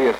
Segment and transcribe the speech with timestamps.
[0.00, 0.16] человек.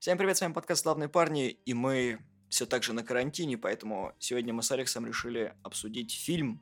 [0.00, 4.12] Всем привет, с вами подкаст «Славные парни», и мы все так же на карантине, поэтому
[4.18, 6.60] сегодня мы с Алексом решили обсудить фильм,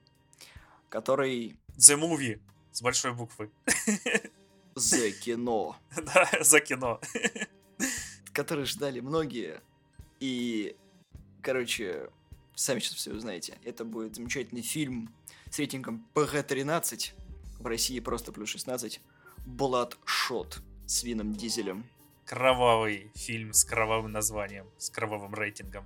[0.88, 1.58] который...
[1.76, 2.40] The Movie
[2.70, 3.50] с большой буквы.
[4.76, 5.76] The кино.
[6.14, 7.00] Да, за кино.
[8.32, 9.60] Который ждали многие.
[10.20, 10.76] И,
[11.42, 12.10] короче,
[12.62, 13.58] сами сейчас все узнаете.
[13.64, 15.14] Это будет замечательный фильм
[15.50, 17.12] с рейтингом PG-13.
[17.58, 19.00] В России просто плюс 16.
[19.46, 21.84] Bloodshot с Вином Дизелем.
[22.24, 25.84] Кровавый фильм с кровавым названием, с кровавым рейтингом.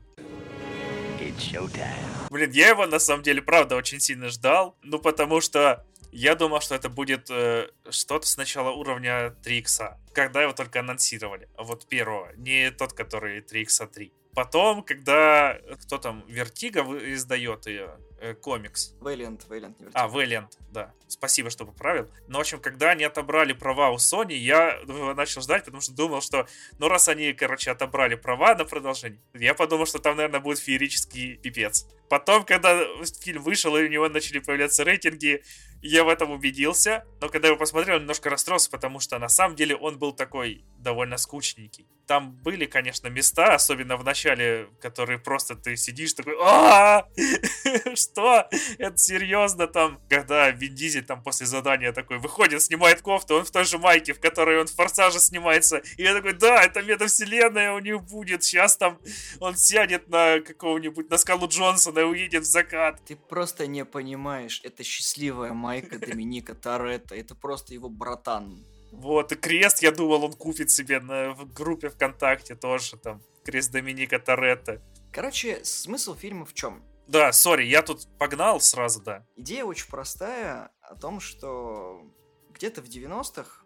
[2.30, 6.61] Блин, я его на самом деле правда очень сильно ждал, ну потому что я думал,
[6.61, 11.49] что это будет э, что-то сначала уровня трёх иксов, когда его только анонсировали.
[11.57, 14.13] А вот первого, не тот, который трёх иксов 3.
[14.37, 18.95] Потом, когда кто там, Вертига издает ее, э, комикс.
[19.01, 20.93] Вэлиант, Вэлиант, А, Вэлиант, да.
[21.09, 22.10] Спасибо, что поправил.
[22.29, 25.95] Но, в общем, когда они отобрали права у Sony, я ну, начал ждать, потому что
[25.95, 26.46] думал, что,
[26.79, 31.37] ну, раз они, короче, отобрали права на продолжение, я подумал, что там, наверное, будет феерический
[31.37, 31.87] пипец.
[32.09, 32.80] Потом, когда
[33.21, 35.43] фильм вышел, и у него начали появляться рейтинги,
[35.82, 39.57] я в этом убедился, но когда я его посмотрел, немножко расстроился, потому что на самом
[39.57, 41.87] деле он был такой довольно скучненький.
[42.07, 47.09] Там были, конечно, места, особенно в начале, которые просто ты сидишь такой, а
[48.10, 48.49] что?
[48.79, 50.01] Это серьезно там?
[50.09, 54.13] Когда Вин Дизель там после задания такой выходит, снимает кофту, он в той же майке,
[54.13, 58.45] в которой он в Форсаже снимается, и я такой, да, это метавселенная у них будет,
[58.45, 58.98] сейчас там
[59.40, 63.04] он сядет на какого-нибудь, на скалу Джонсона и уедет в закат.
[63.04, 68.65] Ты просто не понимаешь, это счастливая майка Доминика Торетто, это просто его братан.
[68.93, 73.70] Вот, и крест, я думал, он купит себе на, в группе ВКонтакте тоже, там, крест
[73.72, 74.81] Доминика Торетто.
[75.12, 76.82] Короче, смысл фильма в чем?
[77.06, 79.26] Да, сори, я тут погнал сразу, да.
[79.37, 82.03] Идея очень простая о том, что
[82.50, 83.65] где-то в 90-х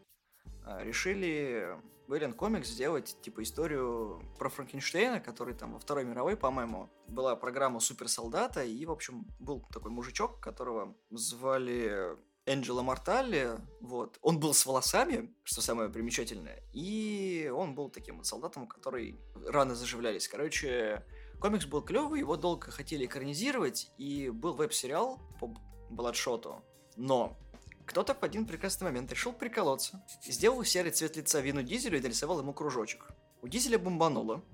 [0.64, 1.76] а, решили
[2.06, 7.81] Вэлен Комикс сделать, типа, историю про Франкенштейна, который там во Второй мировой, по-моему, была программа
[7.81, 12.16] суперсолдата, и, в общем, был такой мужичок, которого звали
[12.47, 18.26] Энджело Морталли, вот, он был с волосами, что самое примечательное, и он был таким вот
[18.26, 20.26] солдатом, который раны заживлялись.
[20.26, 21.04] Короче,
[21.41, 25.53] комикс был клевый, его долго хотели экранизировать, и был веб-сериал по
[25.89, 26.62] Бладшоту,
[26.97, 27.37] но
[27.87, 32.39] кто-то в один прекрасный момент решил приколоться, сделал серый цвет лица Вину Дизелю и нарисовал
[32.39, 33.09] ему кружочек.
[33.43, 34.45] У Дизеля бомбануло,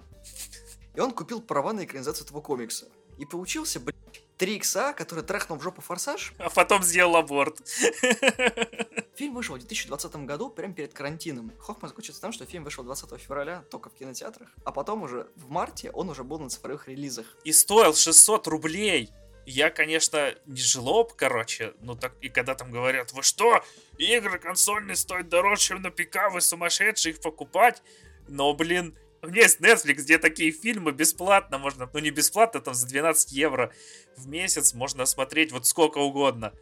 [0.95, 2.89] и он купил права на экранизацию этого комикса.
[3.19, 3.97] И получился, блядь,
[4.39, 6.35] 3 икса, который трахнул в жопу форсаж.
[6.39, 7.61] А потом сделал аборт.
[9.17, 11.51] Фильм вышел в 2020 году, прямо перед карантином.
[11.59, 15.29] Хохма заключается в том, что фильм вышел 20 февраля только в кинотеатрах, а потом уже
[15.37, 17.25] в марте он уже был на цифровых релизах.
[17.43, 19.11] И стоил 600 рублей.
[19.47, 23.65] Я, конечно, не жлоб, короче, ну так и когда там говорят, вы что,
[23.97, 27.83] игры консольные стоят дороже, чем на ПК, вы сумасшедшие их покупать?
[28.29, 32.75] Но, блин, у меня есть Netflix, где такие фильмы бесплатно можно, ну не бесплатно, там
[32.75, 33.73] за 12 евро
[34.19, 36.53] в месяц можно смотреть вот сколько угодно.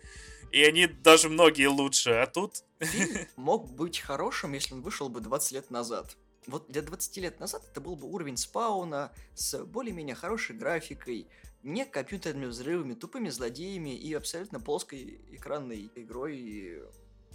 [0.55, 2.63] И они даже многие лучше, а тут...
[2.79, 6.17] Фильм мог быть хорошим, если он вышел бы 20 лет назад.
[6.47, 11.27] Вот для 20 лет назад это был бы уровень спауна с более-менее хорошей графикой,
[11.65, 16.85] не компьютерными взрывами, тупыми злодеями и абсолютно плоской экранной игрой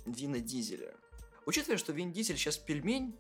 [0.05, 0.93] Вина Дизеля.
[1.45, 3.19] Учитывая, что Вин Дизель сейчас пельмень,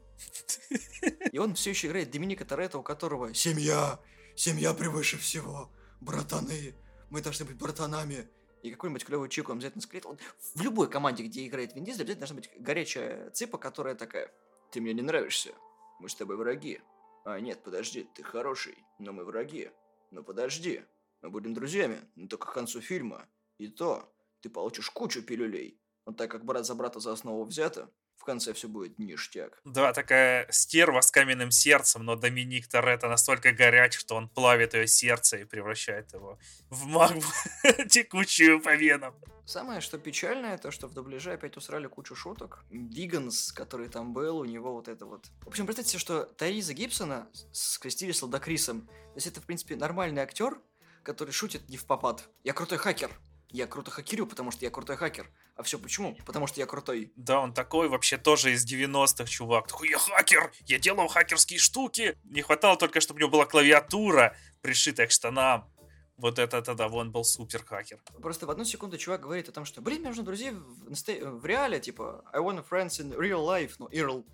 [1.33, 3.99] и он все еще играет Доминика Торетто, у которого семья,
[4.33, 6.73] семья превыше всего, братаны,
[7.09, 8.29] мы должны быть братанами.
[8.61, 10.05] И какой-нибудь клевый чик он обязательно склеит.
[10.05, 10.17] Он
[10.55, 14.33] в любой команде, где играет Вин Дизель, обязательно должна быть горячая цыпа, которая такая,
[14.71, 15.53] ты мне не нравишься,
[15.99, 16.81] мы с тобой враги.
[17.25, 19.71] А нет, подожди, ты хороший, но мы враги.
[20.11, 20.83] Но подожди,
[21.21, 23.27] мы будем друзьями, но только к концу фильма.
[23.57, 24.11] И то,
[24.41, 25.79] ты получишь кучу пилюлей.
[26.05, 29.59] Но так как брат за брата за основу взято, в конце все будет ништяк.
[29.63, 34.87] Да, такая стерва с каменным сердцем, но Доминик Торетто настолько горяч, что он плавит ее
[34.87, 36.37] сердце и превращает его
[36.69, 37.23] в магму,
[37.89, 39.15] текучую по венам.
[39.45, 42.63] Самое, что печальное, то, что в дубляже опять усрали кучу шуток.
[42.69, 45.31] Виганс, который там был, у него вот это вот...
[45.41, 48.81] В общем, представьте себе, что Тариза Гибсона скрестили с Ладокрисом.
[48.81, 50.59] То есть это, в принципе, нормальный актер,
[51.01, 52.29] который шутит не в попад.
[52.43, 53.09] Я крутой хакер.
[53.51, 55.29] Я круто хакерю, потому что я крутой хакер.
[55.55, 56.15] А все почему?
[56.25, 57.11] Потому что я крутой.
[57.15, 59.67] Да, он такой вообще тоже из 90-х, чувак.
[59.67, 62.15] Такой, я хакер, я делал хакерские штуки.
[62.23, 65.67] Не хватало только, чтобы у него была клавиатура, пришитая к штанам.
[66.17, 67.99] Вот это тогда он был супер хакер.
[68.21, 71.45] Просто в одну секунду чувак говорит о том, что, блин, мне нужны друзья в, в
[71.45, 74.25] реале, типа, I want friends in real life, ну, Earl.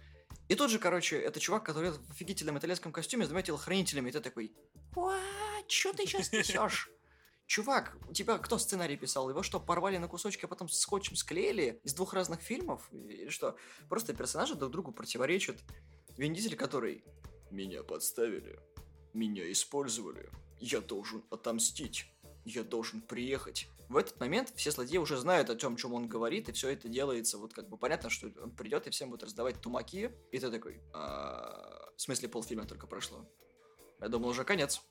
[0.49, 4.11] И тут же, короче, это чувак, который в офигительном итальянском костюме с двумя телохранителями, и
[4.11, 4.51] ты такой,
[4.95, 5.69] what?
[5.69, 6.89] Что ты сейчас несешь?
[7.47, 9.29] Чувак, у тебя кто сценарий писал?
[9.29, 12.89] Его что, порвали на кусочки, а потом скотчем склеили из двух разных фильмов?
[12.91, 13.55] Или что?
[13.87, 15.57] Просто персонажи друг другу противоречат.
[16.17, 17.03] Вин Дизель, который
[17.51, 18.59] «Меня подставили,
[19.13, 22.07] меня использовали, я должен отомстить,
[22.45, 23.67] я должен приехать».
[23.89, 26.89] В этот момент все злодеи уже знают о том, чем он говорит, и все это
[26.89, 30.49] делается, вот как бы понятно, что он придет и всем будет раздавать тумаки, и ты
[30.49, 31.91] такой, а...
[31.95, 33.29] в смысле полфильма только прошло.
[34.01, 34.81] Я думал, уже конец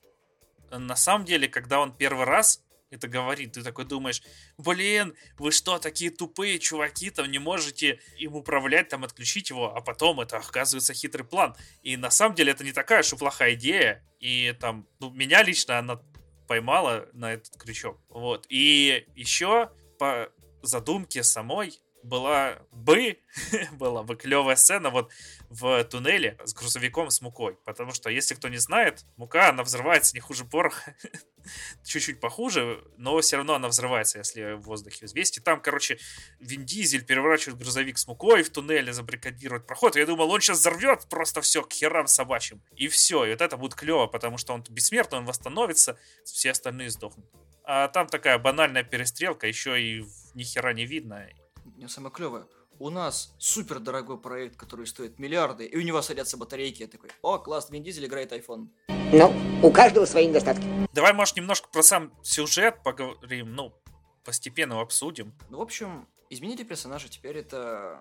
[0.71, 2.65] на самом деле, когда он первый раз
[2.95, 4.23] это говорит, ты такой думаешь,
[4.57, 9.81] блин, вы что, такие тупые чуваки, там не можете им управлять, там отключить его, а
[9.81, 11.57] потом это оказывается хитрый план.
[11.83, 15.43] И на самом деле это не такая уж и плохая идея, и там, ну, меня
[15.43, 16.01] лично она
[16.47, 18.47] поймала на этот крючок, вот.
[18.49, 20.31] И еще по
[20.63, 23.19] задумке самой была бы,
[23.73, 25.11] была бы клевая сцена вот
[25.49, 27.57] в туннеле с грузовиком с мукой.
[27.65, 30.95] Потому что, если кто не знает, мука, она взрывается не хуже пороха.
[31.85, 35.43] Чуть-чуть похуже, но все равно она взрывается, если в воздухе взвесить.
[35.45, 35.99] Там, короче,
[36.41, 39.97] Вин Дизель переворачивает грузовик с мукой в туннеле, забрикадирует проход.
[39.97, 42.63] Я думал, он сейчас взорвет просто все к херам собачьим.
[42.77, 46.91] И все, и вот это будет клево, потому что он бессмертный, он восстановится, все остальные
[46.91, 47.27] сдохнут.
[47.65, 50.05] А там такая банальная перестрелка, еще и
[50.35, 51.27] ни хера не видно
[51.77, 52.47] не самое клевое.
[52.79, 56.83] У нас супер дорогой проект, который стоит миллиарды, и у него садятся батарейки.
[56.83, 58.69] Я такой, о, класс, Вин Дизель играет iPhone.
[59.13, 59.33] Ну,
[59.63, 60.65] у каждого свои недостатки.
[60.93, 63.73] Давай, может, немножко про сам сюжет поговорим, ну,
[64.25, 65.33] постепенно обсудим.
[65.51, 67.09] Ну, в общем, изменили персонажа.
[67.09, 68.01] Теперь это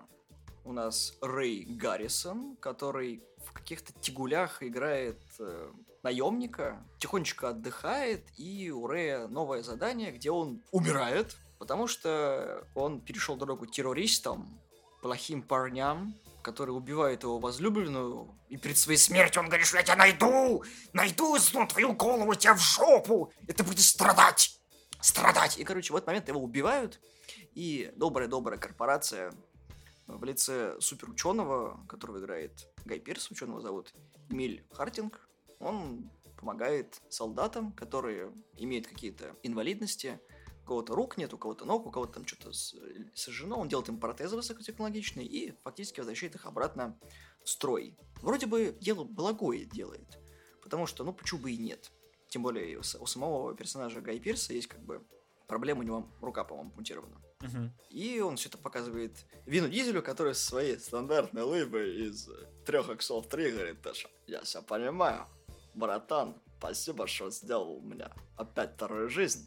[0.64, 5.70] у нас Рэй Гаррисон, который в каких-то тягулях играет э,
[6.02, 13.36] наемника, тихонечко отдыхает, и у Рэя новое задание, где он умирает, Потому что он перешел
[13.36, 14.60] дорогу террористам,
[15.00, 19.96] плохим парням, которые убивают его возлюбленную, и перед своей смертью он говорит, что я тебя
[19.96, 20.62] найду,
[20.92, 24.60] найду, сну твою голову, тебя в жопу, и ты будешь страдать,
[25.00, 25.56] страдать.
[25.56, 27.00] И, короче, в этот момент его убивают,
[27.54, 29.32] и добрая-добрая корпорация
[30.06, 33.94] в лице суперученого, которого играет Гай Пирс, ученого зовут
[34.28, 35.18] Эмиль Хартинг,
[35.60, 40.20] он помогает солдатам, которые имеют какие-то инвалидности,
[40.64, 42.52] у кого-то рук нет, у кого-то ног, у кого-то там что-то
[43.14, 46.98] сожжено, он делает им протезы высокотехнологичные и фактически возвращает их обратно
[47.44, 47.96] в строй.
[48.22, 50.18] Вроде бы дело благое делает,
[50.62, 51.92] потому что, ну, почему бы и нет.
[52.28, 55.06] Тем более у самого персонажа Гай Пирса есть как бы
[55.46, 57.20] проблема, у него рука, по-моему, мутирована.
[57.40, 57.68] Uh-huh.
[57.90, 62.30] И он все это показывает Вину Дизелю, который со своей стандартной лыбой из
[62.64, 65.26] трех иксов 3 говорит, Таша, я все понимаю,
[65.74, 69.46] братан, спасибо, что сделал у меня опять вторую жизнь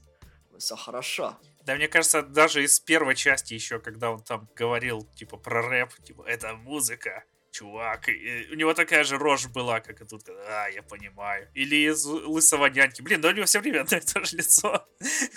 [0.57, 1.38] все хорошо.
[1.65, 5.94] Да, мне кажется, даже из первой части еще, когда он там говорил, типа, про рэп,
[6.04, 7.25] типа, это музыка,
[7.57, 8.09] чувак.
[8.09, 10.30] И у него такая же рожь была, как и тут.
[10.30, 11.50] А, я понимаю.
[11.54, 13.01] Или из лысого няньки.
[13.01, 14.88] Блин, да у него все время одно и то же лицо.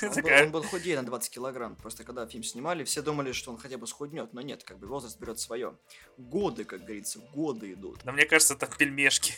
[0.03, 0.41] Он, такая...
[0.41, 1.77] был, он был худее на 20 килограмм.
[1.77, 4.33] Просто когда фильм снимали, все думали, что он хотя бы схуднет.
[4.33, 5.79] Но нет, как бы возраст берет свое.
[6.19, 8.05] Годы, как говорится, годы идут.
[8.05, 9.35] Но мне кажется, там пельмешки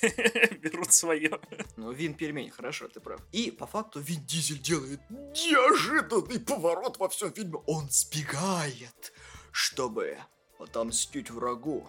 [0.56, 1.38] берут свое.
[1.76, 3.20] Ну, Вин пельмень, хорошо, ты прав.
[3.32, 7.58] И по факту Вин Дизель делает неожиданный поворот во всем фильме.
[7.66, 9.12] Он сбегает,
[9.52, 10.18] чтобы
[10.58, 11.88] отомстить врагу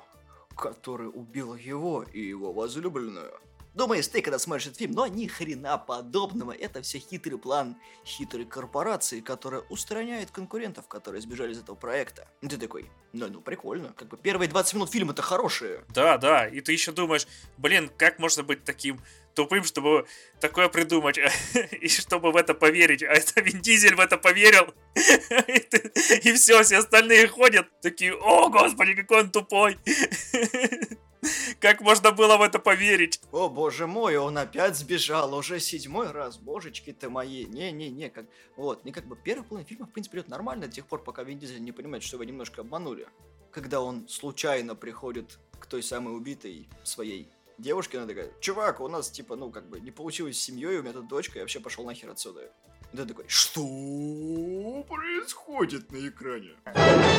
[0.55, 3.39] который убил его и его возлюбленную.
[3.73, 6.51] Думаешь, ты когда смотришь этот фильм, но ни хрена подобного.
[6.51, 12.27] Это все хитрый план хитрой корпорации, которая устраняет конкурентов, которые сбежали из этого проекта.
[12.41, 13.91] Ты такой, ну, ну, прикольно.
[13.93, 15.83] Как бы первые 20 минут фильма-то хорошие.
[15.89, 16.48] Да, да.
[16.48, 19.00] И ты еще думаешь, блин, как можно быть таким
[19.33, 20.05] тупым, чтобы
[20.39, 21.19] такое придумать,
[21.71, 23.03] и чтобы в это поверить.
[23.03, 24.73] А это Вин Дизель в это поверил.
[26.23, 29.77] И все, все остальные ходят такие, о, господи, какой он тупой.
[31.59, 33.21] Как можно было в это поверить?
[33.31, 37.45] О, боже мой, он опять сбежал, уже седьмой раз, божечки ты мои.
[37.45, 38.25] Не-не-не, как...
[38.57, 41.23] Вот, не как бы первый половина фильма, в принципе, идет нормально до тех пор, пока
[41.23, 43.07] Вин Дизель не понимает, что его немножко обманули.
[43.51, 49.10] Когда он случайно приходит к той самой убитой своей девушке, она такая, чувак, у нас,
[49.10, 51.86] типа, ну, как бы, не получилось с семьей, у меня тут дочка, я вообще пошел
[51.86, 52.51] нахер отсюда.
[52.91, 53.62] И ты такой, что
[54.88, 56.55] происходит на экране?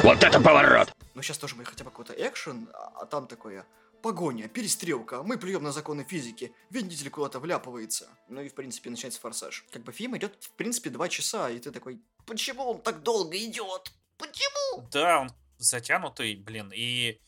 [0.02, 0.92] Вот это поворот!
[1.14, 3.66] Ну, сейчас тоже будет хотя бы какой-то экшен, а, а там такое,
[4.04, 8.08] погоня, перестрелка, мы плюем на законы физики, Вин куда-то вляпывается.
[8.28, 9.64] Ну и, в принципе, начинается форсаж.
[9.72, 13.36] Как бы фильм идет, в принципе, два часа, и ты такой, почему он так долго
[13.36, 13.92] идет?
[14.18, 14.86] Почему?
[14.92, 17.18] Да, он затянутый, блин, и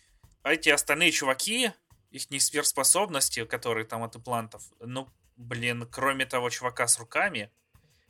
[0.44, 1.72] эти остальные чуваки,
[2.16, 7.50] их не сверхспособности, которые там от имплантов, ну, блин, кроме того чувака с руками,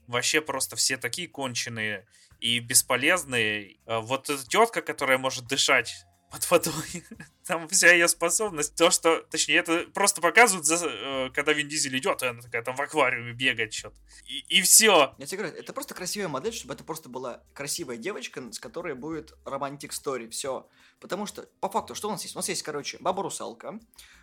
[0.06, 2.06] вообще просто все такие конченые
[2.40, 3.78] и бесполезные.
[3.86, 7.04] А вот эта тетка, которая может дышать под водой.
[7.46, 11.96] Там вся ее способность, то, что, точнее, это просто показывают, за, э, когда Вин Дизель
[11.98, 13.96] идет, и она такая там в аквариуме бегает что-то.
[14.26, 15.14] И, и все.
[15.18, 18.94] Я тебе говорю, это просто красивая модель, чтобы это просто была красивая девочка, с которой
[18.94, 20.68] будет романтик стори, все.
[21.00, 22.34] Потому что, по факту, что у нас есть?
[22.34, 23.78] У нас есть, короче, баба-русалка,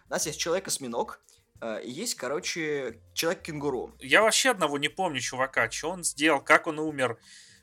[0.07, 1.21] у нас есть человек-осьминог,
[1.61, 3.95] э, есть, короче, человек-кенгуру.
[3.99, 7.17] Я вообще одного не помню чувака, что он сделал, как он умер.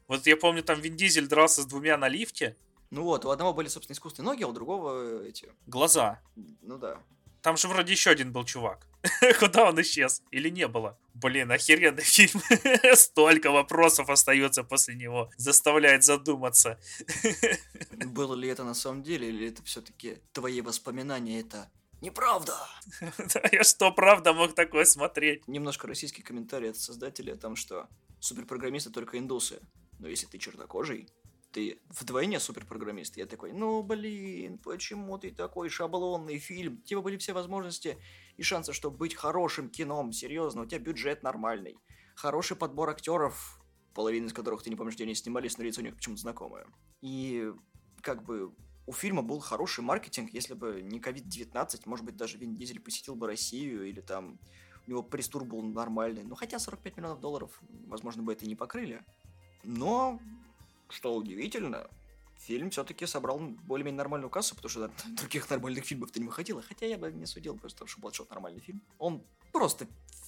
[0.08, 2.56] Вот я помню, там Вин Дизель дрался с двумя на лифте.
[2.90, 5.48] Ну вот, у одного были, собственно, искусственные ноги, а у другого эти...
[5.66, 6.20] Глаза.
[6.62, 7.00] Ну да.
[7.42, 8.86] Там же вроде еще один был чувак.
[9.38, 10.22] Куда он исчез?
[10.30, 10.98] Или не было?
[11.14, 12.42] Блин, охеренный фильм.
[12.94, 15.30] Столько вопросов остается после него.
[15.36, 16.78] Заставляет задуматься.
[17.92, 21.70] Было ли это на самом деле, или это все-таки твои воспоминания, это
[22.02, 22.54] неправда?
[23.00, 25.48] Да, я что, правда мог такое смотреть?
[25.48, 29.60] Немножко российский комментарий от создателя о том, что суперпрограммисты только индусы.
[29.98, 31.08] Но если ты чернокожий,
[31.52, 33.16] ты вдвойне суперпрограммист.
[33.16, 36.80] Я такой, ну блин, почему ты такой шаблонный фильм?
[36.82, 37.98] У тебя были все возможности
[38.36, 41.76] и шансы, чтобы быть хорошим кином, серьезно, у тебя бюджет нормальный.
[42.14, 43.60] Хороший подбор актеров,
[43.94, 46.66] половина из которых ты не помнишь, где они снимались, но лицо у них почему-то знакомое.
[47.00, 47.52] И
[48.02, 48.54] как бы
[48.86, 53.14] у фильма был хороший маркетинг, если бы не COVID-19, может быть, даже Вин Дизель посетил
[53.14, 54.38] бы Россию, или там
[54.86, 56.24] у него пресс-тур был нормальный.
[56.24, 59.04] Ну, хотя 45 миллионов долларов, возможно, бы это и не покрыли.
[59.62, 60.18] Но
[60.92, 61.88] что удивительно,
[62.38, 66.62] фильм все-таки собрал более-менее нормальную кассу, потому что других нормальных фильмов-то не выходило.
[66.62, 68.82] Хотя я бы не судил, просто что Бладшот нормальный фильм.
[68.98, 69.86] Он просто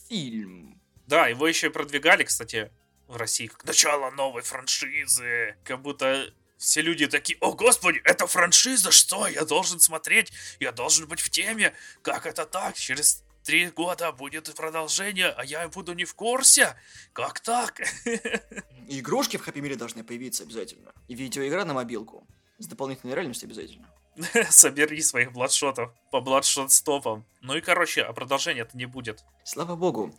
[0.08, 0.80] фильм.
[1.06, 2.70] Да, его еще и продвигали, кстати,
[3.08, 5.56] в России как начало новой франшизы.
[5.64, 9.26] Как будто все люди такие, о господи, это франшиза, что?
[9.26, 11.74] Я должен смотреть, я должен быть в теме.
[12.02, 12.76] Как это так?
[12.76, 16.76] Через три года будет продолжение, а я буду не в курсе?
[17.12, 17.80] Как так?
[18.88, 20.92] Игрушки в Happy Meal должны появиться обязательно.
[21.08, 22.26] И видеоигра на мобилку.
[22.58, 23.88] С дополнительной реальностью обязательно.
[24.50, 27.24] Собери своих бладшотов по бладшот стопам.
[27.40, 29.24] Ну и короче, а продолжения-то не будет.
[29.44, 30.14] Слава богу.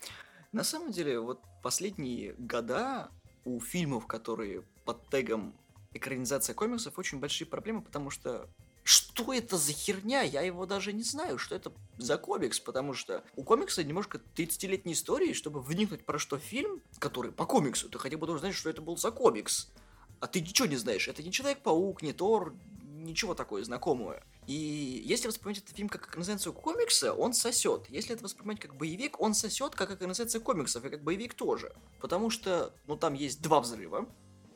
[0.51, 3.09] На самом деле, вот последние года
[3.45, 5.55] у фильмов, которые под тегом
[5.93, 8.49] экранизация комиксов, очень большие проблемы, потому что
[8.83, 10.21] что это за херня?
[10.21, 14.93] Я его даже не знаю, что это за комикс, потому что у комикса немножко 30-летней
[14.93, 18.69] истории, чтобы вникнуть про что фильм, который по комиксу, ты хотя бы должен знать, что
[18.69, 19.71] это был за комикс.
[20.19, 21.07] А ты ничего не знаешь.
[21.07, 22.55] Это не Человек-паук, не Тор,
[23.03, 24.23] ничего такое знакомое.
[24.47, 24.53] И
[25.05, 27.89] если воспринимать этот фильм как экранизацию комикса, он сосет.
[27.89, 31.73] Если это воспринимать как боевик, он сосет как экранизация комиксов, и как боевик тоже.
[31.99, 34.07] Потому что, ну, там есть два взрыва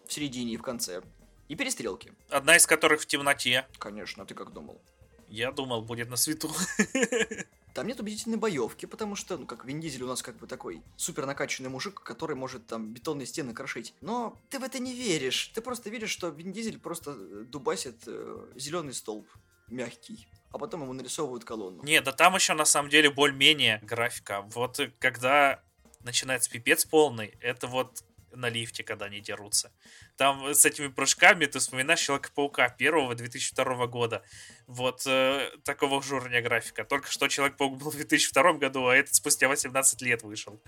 [0.07, 1.01] в середине и в конце.
[1.47, 2.13] И перестрелки.
[2.29, 3.67] Одна из которых в темноте.
[3.79, 4.81] Конечно, а ты как думал?
[5.29, 6.49] Я думал, будет на свету.
[7.73, 10.81] Там нет убедительной боевки, потому что, ну, как Вин Дизель у нас как бы такой
[10.95, 13.93] супер накачанный мужик, который может там бетонные стены крошить.
[14.01, 15.51] Но ты в это не веришь.
[15.53, 19.27] Ты просто веришь, что Вин Дизель просто э, дубасит э, зеленый столб
[19.67, 21.83] мягкий а потом ему нарисовывают колонну.
[21.83, 24.41] Не, да там еще на самом деле более-менее графика.
[24.53, 25.61] Вот когда
[26.01, 29.71] начинается пипец полный, это вот на лифте, когда они дерутся.
[30.15, 34.23] Там с этими прыжками ты вспоминаешь Человека-паука первого 2002 года.
[34.67, 36.83] Вот э, такого же уровня графика.
[36.83, 40.59] Только что Человек-паук был в 2002 году, а этот спустя 18 лет вышел.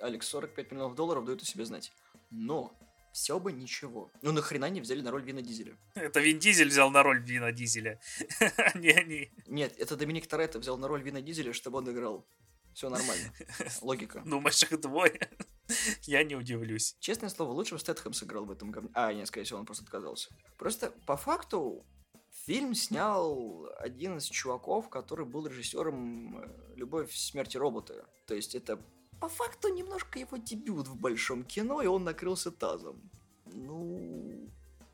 [0.00, 1.92] Алекс, 45 миллионов долларов дают о себе знать.
[2.30, 2.72] Но
[3.12, 4.10] все бы ничего.
[4.22, 5.76] Ну нахрена не взяли на роль Вина Дизеля?
[5.94, 8.00] Это Вин Дизель взял на роль Вина Дизеля.
[8.74, 9.30] не они.
[9.46, 12.24] Нет, это Доминик Торетто взял на роль Вина Дизеля, чтобы он играл
[12.74, 13.32] все нормально.
[13.82, 14.22] Логика.
[14.24, 15.30] Думаешь, их двое?
[16.02, 16.96] Я не удивлюсь.
[17.00, 18.90] Честное слово, лучше бы Стэтхэм сыграл в этом говне.
[18.94, 20.30] А, нет, скорее всего, он просто отказался.
[20.56, 21.84] Просто по факту
[22.46, 28.06] фильм снял один из чуваков, который был режиссером э, «Любовь, смерти робота».
[28.26, 28.80] То есть это
[29.20, 33.10] по факту немножко его дебют в большом кино, и он накрылся тазом.
[33.52, 34.48] Ну,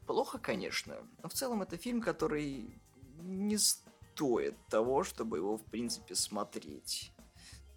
[0.06, 0.96] плохо, конечно.
[1.22, 2.80] Но в целом это фильм, который
[3.20, 7.12] не стоит того, чтобы его, в принципе, смотреть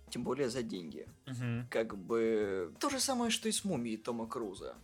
[0.09, 1.07] тем более за деньги.
[1.27, 1.67] Угу.
[1.69, 4.75] Как бы то же самое, что и с мумией Тома Круза.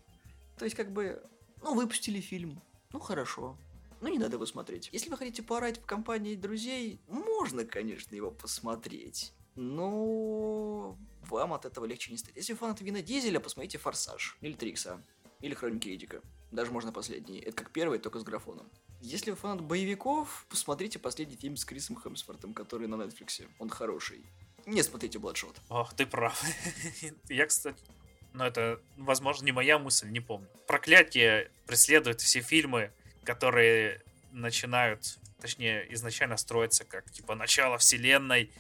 [0.58, 1.22] То есть, как бы,
[1.62, 2.62] ну, выпустили фильм,
[2.94, 3.58] ну, хорошо.
[4.02, 4.90] Ну, не надо его смотреть.
[4.92, 9.34] Если вы хотите поорать в компании друзей, можно, конечно, его посмотреть.
[9.56, 12.38] Но вам от этого легче не станет.
[12.38, 15.02] Если вы фанаты Вина Дизеля, посмотрите «Форсаж» или «Трикса»,
[15.42, 16.22] или «Хроники Эдика».
[16.52, 17.40] Даже можно последний.
[17.40, 18.70] Это как первый, только с графоном.
[19.02, 23.48] Если вы фанат боевиков, посмотрите последний фильм с Крисом Хемсвортом, который на Нетфликсе.
[23.60, 24.26] Он хороший
[24.66, 25.56] не смотрите Бладшот.
[25.70, 26.42] Ох, ты прав.
[27.30, 27.78] Я, кстати,
[28.36, 30.50] но ну, это, возможно, не моя мысль, не помню.
[30.68, 32.92] Проклятие преследует все фильмы,
[33.24, 38.52] которые начинают, точнее, изначально строятся как, типа, начало вселенной,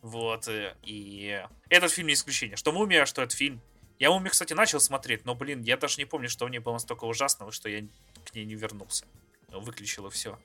[0.00, 2.56] вот, э, и этот фильм не исключение.
[2.56, 3.60] Что Мумия, что этот фильм.
[3.98, 6.74] Я Мумию, кстати, начал смотреть, но, блин, я даже не помню, что в ней было
[6.74, 7.86] настолько ужасного, что я
[8.24, 9.04] к ней не вернулся.
[9.48, 10.38] Выключил и все.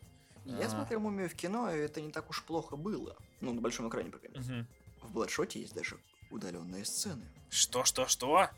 [0.44, 0.70] Я А.
[0.70, 3.16] смотрел «Мумию» в кино, и это не так уж плохо было.
[3.40, 4.68] Ну, на большом экране, по крайней мере.
[5.04, 6.00] В «Бладшоте» есть даже
[6.32, 7.26] удаленные сцены.
[7.50, 8.50] Что, что, что?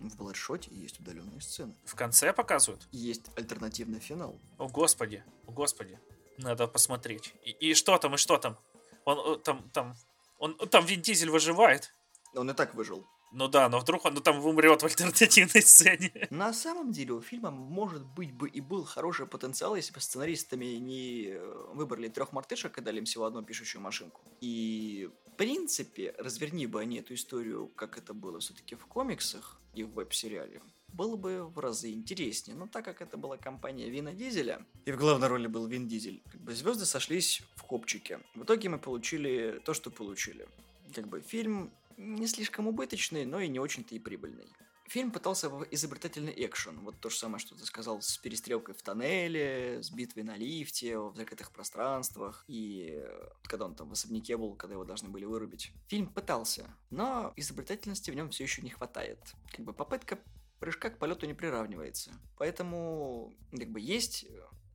[0.00, 1.74] В «Бладшоте» есть удаленные сцены.
[1.84, 2.88] В конце показывают?
[2.90, 4.36] Есть альтернативный финал.
[4.58, 5.98] О, господи, о, господи.
[6.38, 7.34] Надо посмотреть.
[7.44, 8.56] И, и что там, и что там?
[9.04, 9.94] Он э, там, там,
[10.38, 11.94] он, там Вин Дизель выживает.
[12.34, 13.06] Он и так выжил.
[13.32, 16.12] Ну да, но вдруг он ну, там умрет в альтернативной сцене.
[16.30, 20.66] На самом деле у фильма, может быть, бы и был хороший потенциал, если бы сценаристами
[20.76, 24.20] не э, выбрали трех мартышек и дали им всего одну пишущую машинку.
[24.40, 29.82] И, в принципе, разверни бы они эту историю, как это было все-таки в комиксах и
[29.82, 32.56] в веб-сериале, было бы в разы интереснее.
[32.56, 36.22] Но так как это была компания Вина Дизеля, и в главной роли был Вин Дизель,
[36.30, 38.20] как бы звезды сошлись в копчике.
[38.34, 40.46] В итоге мы получили то, что получили.
[40.94, 44.52] Как бы фильм не слишком убыточный, но и не очень-то и прибыльный.
[44.88, 46.80] Фильм пытался изобретательный экшен.
[46.80, 50.98] Вот то же самое, что ты сказал, с перестрелкой в тоннеле, с битвой на лифте,
[50.98, 52.44] в закрытых пространствах.
[52.48, 55.72] И э, когда он там в особняке был, когда его должны были вырубить.
[55.88, 59.18] Фильм пытался, но изобретательности в нем все еще не хватает.
[59.50, 60.18] Как бы попытка
[60.58, 62.12] прыжка к полету не приравнивается.
[62.36, 64.26] Поэтому, как бы, есть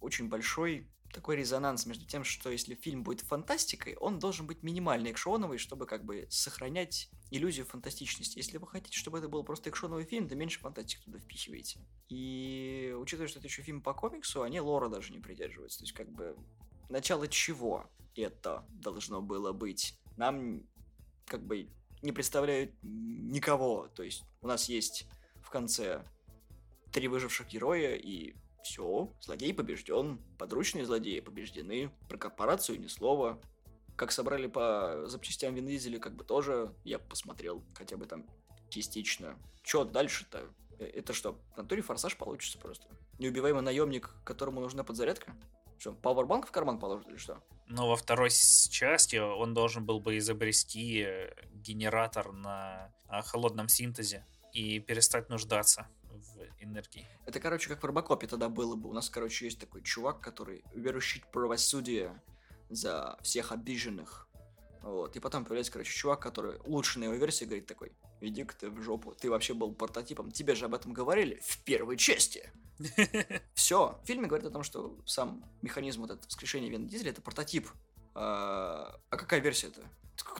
[0.01, 5.11] очень большой такой резонанс между тем, что если фильм будет фантастикой, он должен быть минимально
[5.11, 8.37] экшоновый, чтобы как бы сохранять иллюзию фантастичности.
[8.37, 11.79] Если вы хотите, чтобы это был просто экшоновый фильм, то меньше фантастики туда впихиваете.
[12.09, 15.79] И учитывая, что это еще фильм по комиксу, они лора даже не придерживаются.
[15.79, 16.37] То есть как бы
[16.89, 19.99] начало чего это должно было быть?
[20.17, 20.63] Нам
[21.25, 21.69] как бы
[22.01, 23.87] не представляют никого.
[23.87, 25.07] То есть у нас есть
[25.41, 26.03] в конце
[26.91, 28.35] три выживших героя и
[28.67, 33.39] все, злодей побежден, подручные злодеи побеждены, про корпорацию ни слова.
[33.95, 38.25] Как собрали по запчастям Вин Дизеля, как бы тоже я посмотрел, хотя бы там
[38.69, 39.38] частично.
[39.63, 40.50] Чё дальше-то?
[40.79, 42.88] Э, Это что, в натуре форсаж получится просто?
[43.17, 45.33] Неубиваемый наемник, которому нужна подзарядка?
[45.79, 47.41] Что, пауэрбанк в карман положит или что?
[47.67, 54.25] Но во второй части он должен был бы изобрести э, генератор на а, холодном синтезе
[54.53, 57.07] и перестать нуждаться в энергии.
[57.25, 58.89] Это, короче, как в Робокопе тогда было бы.
[58.89, 62.22] У нас, короче, есть такой чувак, который верующий правосудие
[62.70, 64.27] за всех обиженных.
[64.81, 65.15] Вот.
[65.15, 68.81] И потом появляется, короче, чувак, который лучше на его версии говорит такой, иди-ка ты в
[68.81, 72.51] жопу, ты вообще был прототипом, тебе же об этом говорили в первой части.
[73.53, 74.00] Все.
[74.03, 77.70] В фильме говорят о том, что сам механизм вот этого воскрешения Вина Дизеля это прототип.
[78.20, 79.82] А, а какая версия это?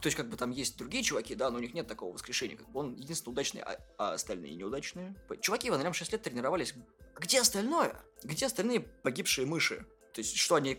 [0.02, 2.58] То есть, как бы там есть другие чуваки, да, но у них нет такого воскрешения.
[2.58, 5.16] Как бы он единственный удачный, а, а остальные неудачные.
[5.42, 6.74] Чуваки в нем 6 лет тренировались.
[7.20, 7.96] Где остальное?
[8.24, 9.86] Где остальные погибшие мыши?
[10.14, 10.76] То есть, что они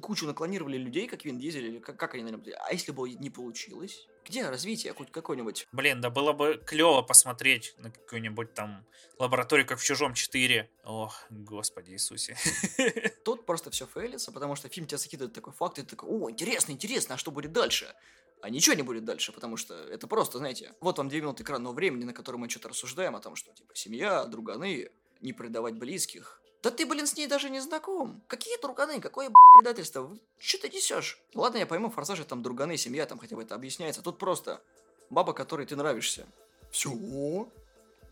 [0.00, 2.44] кучу наклонировали людей, как Вин Дизель, или как, как они на нем...
[2.64, 4.06] А если бы не получилось?
[4.26, 5.68] Где развитие хоть какое-нибудь?
[5.72, 8.84] Блин, да было бы клево посмотреть на какую-нибудь там
[9.18, 10.70] лабораторию, как в Чужом 4.
[10.84, 12.36] Ох, господи Иисусе.
[13.24, 16.30] Тут просто все фейлится, потому что фильм тебя закидывает такой факт, и ты такой, о,
[16.30, 17.94] интересно, интересно, а что будет дальше?
[18.42, 21.74] А ничего не будет дальше, потому что это просто, знаете, вот вам две минуты экранного
[21.74, 26.40] времени, на котором мы что-то рассуждаем о том, что, типа, семья, друганы, не предавать близких.
[26.62, 28.22] Да ты, блин, с ней даже не знаком.
[28.26, 29.00] Какие друганы?
[29.00, 30.16] Какое, предательство?
[30.38, 31.18] Что ты несешь?
[31.34, 34.02] Ладно, я пойму, в форсаже там друганы, семья, там хотя бы это объясняется.
[34.02, 34.60] Тут просто
[35.08, 36.26] баба, которой ты нравишься.
[36.70, 37.48] Все.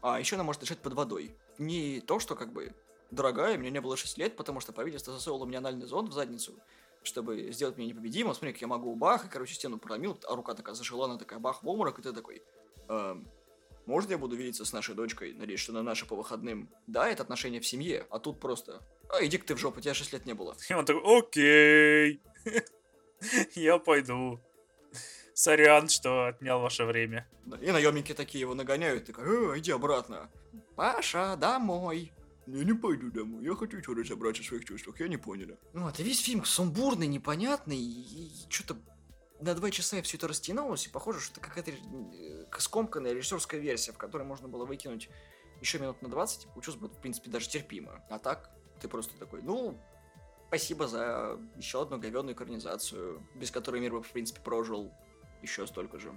[0.01, 1.35] А еще она может дышать под водой.
[1.59, 2.75] Не то, что как бы
[3.11, 6.55] дорогая, мне не было 6 лет, потому что правительство засовывало мне анальный зонд в задницу,
[7.03, 8.35] чтобы сделать меня непобедимым.
[8.35, 11.39] Смотри, как я могу бах, и, короче, стену проломил, а рука такая зажила, она такая
[11.39, 12.43] бах в обморок, и ты такой,
[12.89, 13.29] «Эм,
[13.89, 15.33] можно я буду видеться с нашей дочкой?
[15.33, 16.69] Надеюсь, что на наши по выходным.
[16.87, 20.13] Да, это отношения в семье, а тут просто, а иди-ка ты в жопу, тебя 6
[20.13, 20.55] лет не было.
[20.69, 22.21] И он такой, окей,
[23.55, 24.41] я пойду.
[25.33, 27.27] Сорян, что отнял ваше время.
[27.63, 30.31] И наемники такие его нагоняют, такой, «Э, иди обратно.
[30.77, 32.13] Паша, домой.
[32.47, 35.57] Я не пойду домой, я хочу еще разобраться в своих чувствах, я не поняла.
[35.73, 38.77] Ну, это весь фильм сумбурный, непонятный, и, что-то
[39.41, 43.93] на два часа все это растянулось, и похоже, что это какая-то э, скомканная режиссерская версия,
[43.93, 45.09] в которой можно было выкинуть
[45.61, 48.03] еще минут на 20, и получилось бы, в принципе, даже терпимо.
[48.11, 49.79] А так, ты просто такой, ну,
[50.49, 54.93] спасибо за еще одну говенную экранизацию, без которой мир бы, в принципе, прожил
[55.43, 56.13] еще столько же.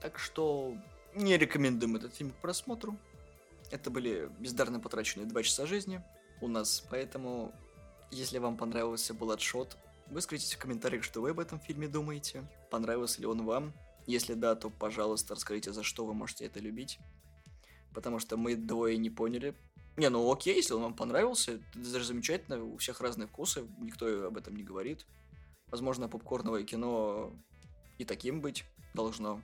[0.00, 0.74] Так что
[1.14, 2.96] не рекомендуем этот фильм к просмотру.
[3.70, 6.02] Это были бездарно потраченные два часа жизни
[6.40, 7.52] у нас, поэтому,
[8.10, 9.76] если вам понравился Bloodshot,
[10.10, 13.72] выскажитесь в комментариях, что вы об этом фильме думаете, понравился ли он вам.
[14.06, 16.98] Если да, то, пожалуйста, расскажите, за что вы можете это любить.
[17.92, 19.54] Потому что мы двое не поняли.
[19.96, 24.26] Не, ну окей, если он вам понравился, это даже замечательно, у всех разные вкусы, никто
[24.26, 25.06] об этом не говорит.
[25.66, 27.34] Возможно, попкорновое кино
[27.98, 29.42] и таким быть должно.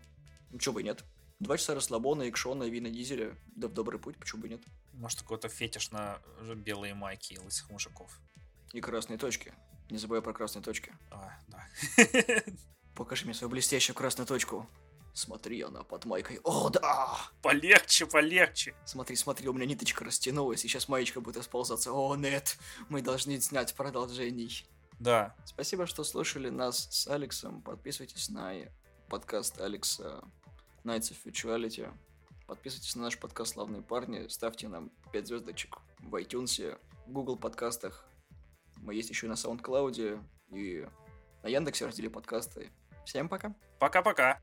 [0.50, 1.04] Ну, чё бы и нет.
[1.40, 3.36] Два часа расслабона, экшона, вина дизеля.
[3.56, 4.62] Да в добрый путь, почему бы нет?
[4.92, 6.20] Может, какой-то фетиш на
[6.54, 8.20] белые майки и лысых мужиков.
[8.72, 9.52] И красные точки.
[9.90, 10.92] Не забывай про красные точки.
[11.10, 11.66] А, да.
[12.94, 14.68] Покажи мне свою блестящую красную точку.
[15.12, 16.40] Смотри, она под майкой.
[16.42, 17.16] О, да!
[17.40, 18.74] Полегче, полегче.
[18.84, 21.92] Смотри, смотри, у меня ниточка растянулась, и сейчас маечка будет расползаться.
[21.92, 24.66] О, нет, мы должны снять продолжений.
[24.98, 25.36] Да.
[25.44, 27.62] Спасибо, что слушали нас с Алексом.
[27.62, 28.54] Подписывайтесь на
[29.08, 30.24] подкаст Алекса
[30.82, 31.92] Nights of Virtuality.
[32.46, 34.26] Подписывайтесь на наш подкаст «Славные парни».
[34.28, 38.04] Ставьте нам 5 звездочек в iTunes, в Google подкастах.
[38.84, 40.20] Мы есть еще и на SoundCloud
[40.50, 40.86] и
[41.42, 42.70] на Яндексе раздели подкасты.
[43.06, 43.54] Всем пока!
[43.78, 44.42] Пока-пока.